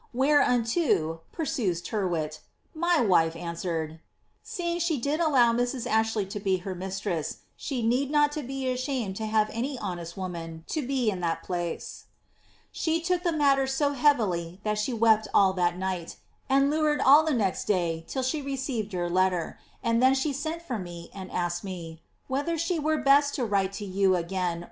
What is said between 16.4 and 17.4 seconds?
and loured all the